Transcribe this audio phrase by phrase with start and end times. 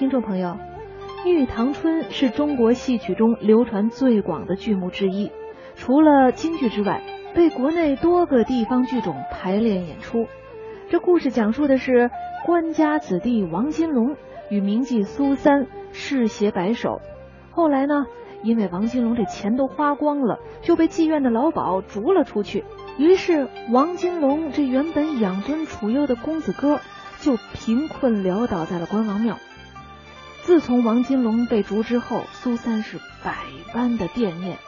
[0.00, 0.56] 听众朋友，
[1.28, 5.30] 《玉堂春》是中国戏曲中流传最广的剧目之一，
[5.74, 7.02] 除了京剧之外，
[7.34, 10.26] 被国内多个地方剧种排练演出。
[10.88, 12.10] 这故事讲述的是
[12.46, 14.16] 官家子弟王金龙
[14.48, 17.02] 与名妓苏三世携白首，
[17.50, 18.06] 后来呢，
[18.42, 22.64] 因为王金龙这钱都花光了，就被妓院的老鸨逐了出去。
[22.96, 26.80] 于是王金龙这原本养尊处优的公子哥，
[27.20, 29.36] 就贫困潦倒在了关王庙。
[30.50, 33.36] 自从王金龙被逐之后，苏三是百
[33.72, 34.58] 般的惦念。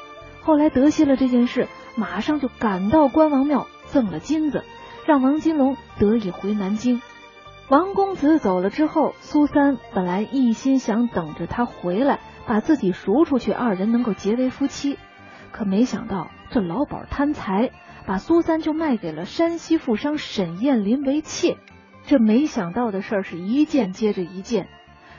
[0.41, 4.63] 后来得悉了这件事，马上就赶到关王庙赠了金子，
[5.07, 7.03] 让王金龙得以回南京。
[7.69, 15.01] 王公子走了之后，苏三本来一心想等着他回来，把自己赎出去，二人能够结为夫妻。
[15.51, 17.73] 可没想到这老鸨贪财，
[18.07, 21.57] 把苏三就卖给了山西富商沈艳林为妾。
[22.07, 24.69] 这没想到的事儿是一件接着一件。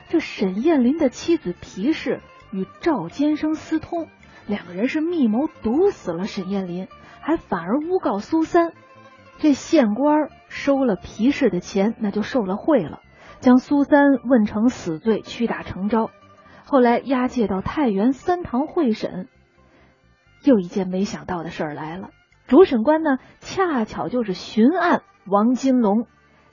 [0.08, 2.20] 这沈艳林的妻子皮氏
[2.52, 4.08] 与赵坚生私通，
[4.46, 6.88] 两个人是密谋毒死了沈艳林，
[7.20, 8.72] 还反而诬告苏三。
[9.38, 13.00] 这县官收了皮氏的钱，那就受了贿了，
[13.40, 16.10] 将苏三问成死罪，屈打成招。
[16.64, 19.28] 后来押解到太原三堂会审，
[20.44, 22.10] 又一件没想到的事儿来了。
[22.46, 26.06] 主审官呢，恰巧就是巡案王金龙，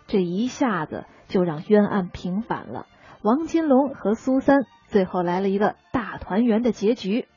[0.07, 2.87] 这一下子就让冤案平反了。
[3.23, 7.27] 王金龙和苏三最后来了一个大团圆的结局。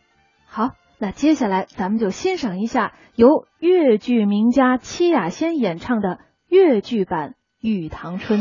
[0.46, 8.40] 好，那接下来咱们就欣赏一下由越剧名家戚雅仙演唱的越剧版《玉堂春》。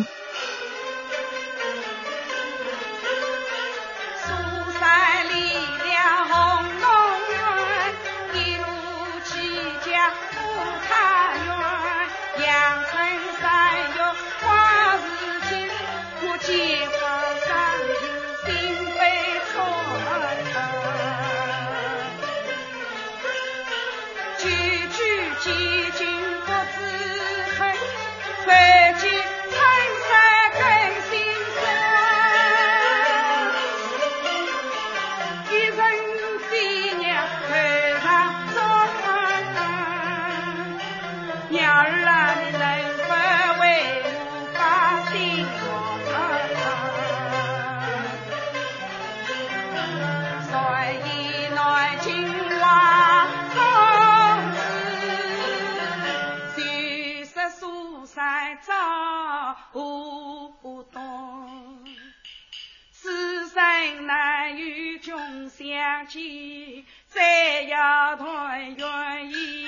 [62.91, 65.13] 此生难与君
[65.49, 69.67] 相见，再要团圆意。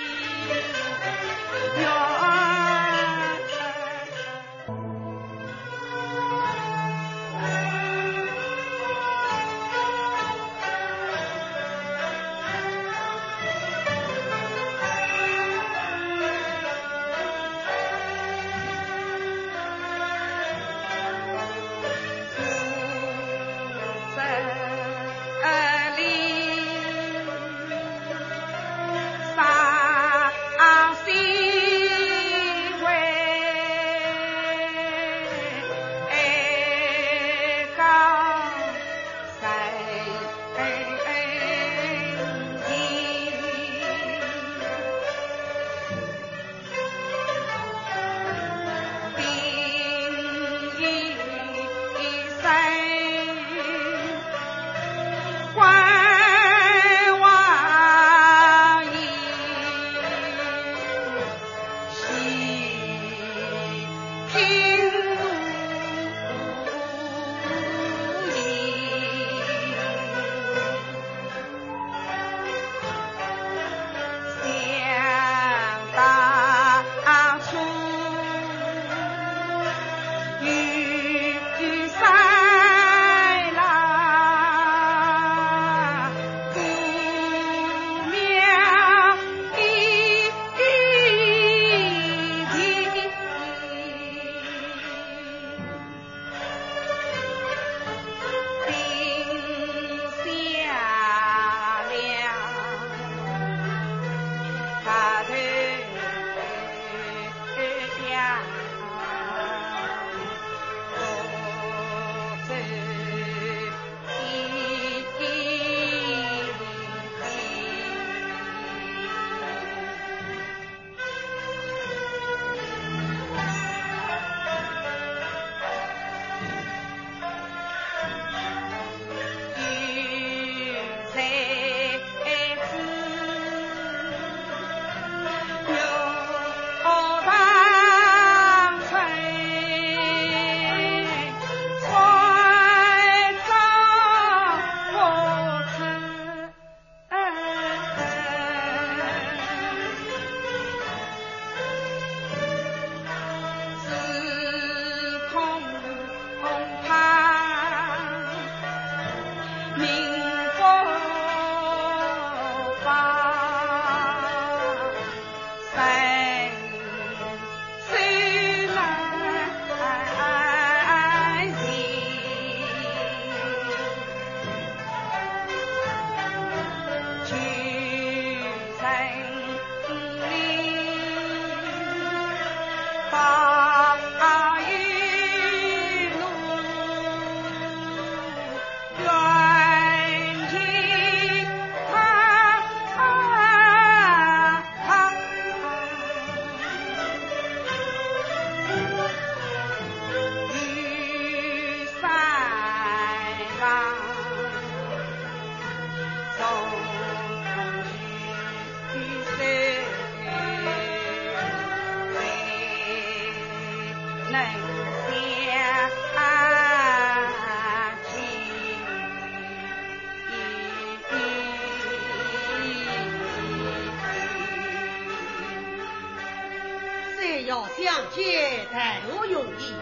[228.76, 229.74] 太多容易，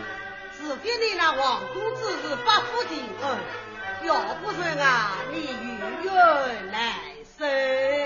[0.55, 3.37] 除非你那王公子是不负情恩，
[4.05, 6.93] 要不然啊，你永远难
[7.35, 8.02] 生。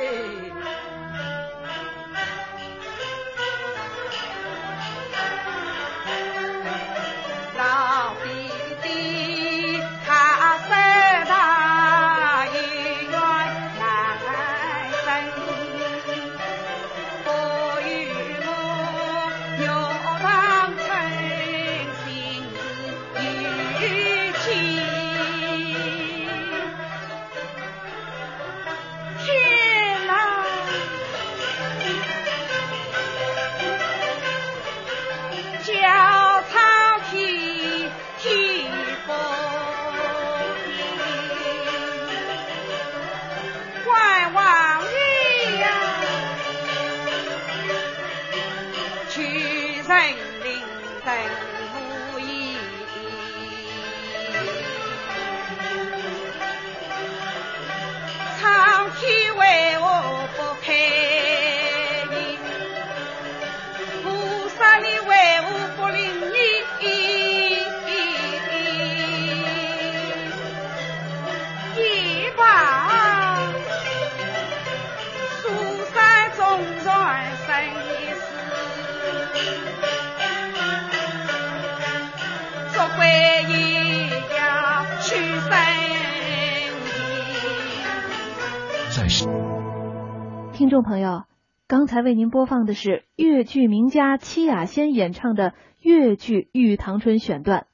[90.57, 91.25] 听众朋友，
[91.67, 97.67] 刚才为您播放的是越剧名家戚雅仙演唱的越剧《玉堂春》选段，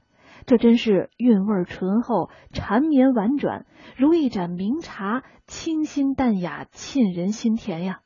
[0.45, 3.65] 这真是韵味醇厚、缠绵婉转，
[3.95, 8.01] 如一盏明茶，清新淡雅，沁人心田呀。